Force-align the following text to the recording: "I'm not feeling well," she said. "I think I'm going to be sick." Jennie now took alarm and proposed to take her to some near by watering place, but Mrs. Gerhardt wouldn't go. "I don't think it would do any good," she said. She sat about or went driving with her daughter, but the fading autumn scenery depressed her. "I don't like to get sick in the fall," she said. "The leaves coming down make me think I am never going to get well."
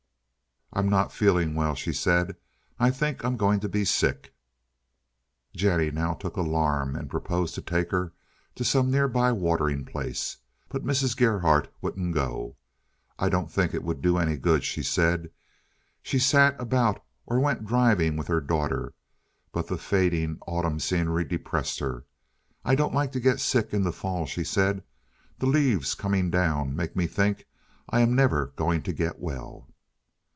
"I'm 0.73 0.87
not 0.87 1.11
feeling 1.11 1.53
well," 1.53 1.75
she 1.75 1.91
said. 1.91 2.37
"I 2.79 2.91
think 2.91 3.25
I'm 3.25 3.35
going 3.35 3.59
to 3.59 3.67
be 3.67 3.83
sick." 3.83 4.33
Jennie 5.53 5.91
now 5.91 6.13
took 6.13 6.37
alarm 6.37 6.95
and 6.95 7.09
proposed 7.09 7.55
to 7.55 7.61
take 7.61 7.91
her 7.91 8.13
to 8.55 8.63
some 8.63 8.89
near 8.89 9.09
by 9.09 9.33
watering 9.33 9.83
place, 9.83 10.37
but 10.69 10.85
Mrs. 10.85 11.17
Gerhardt 11.17 11.69
wouldn't 11.81 12.13
go. 12.13 12.55
"I 13.19 13.27
don't 13.27 13.51
think 13.51 13.73
it 13.73 13.83
would 13.83 14.01
do 14.01 14.17
any 14.17 14.37
good," 14.37 14.63
she 14.63 14.81
said. 14.81 15.29
She 16.01 16.17
sat 16.17 16.55
about 16.57 17.03
or 17.25 17.41
went 17.41 17.65
driving 17.65 18.15
with 18.15 18.27
her 18.27 18.39
daughter, 18.39 18.93
but 19.51 19.67
the 19.67 19.77
fading 19.77 20.37
autumn 20.47 20.79
scenery 20.79 21.25
depressed 21.25 21.79
her. 21.79 22.05
"I 22.63 22.75
don't 22.75 22.93
like 22.95 23.11
to 23.11 23.19
get 23.19 23.41
sick 23.41 23.73
in 23.73 23.83
the 23.83 23.91
fall," 23.91 24.25
she 24.25 24.45
said. 24.45 24.85
"The 25.37 25.47
leaves 25.47 25.95
coming 25.95 26.29
down 26.31 26.77
make 26.77 26.95
me 26.95 27.07
think 27.07 27.45
I 27.89 27.99
am 27.99 28.15
never 28.15 28.53
going 28.55 28.83
to 28.83 28.93
get 28.93 29.19
well." 29.19 29.67